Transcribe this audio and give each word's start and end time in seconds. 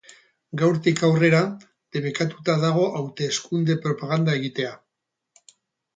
Gaurtik 0.61 1.01
aurrera, 1.07 1.41
debekatuta 1.97 2.57
dago 2.65 2.87
hauteskunde-propaganda 3.01 4.39
egitea. 4.43 4.77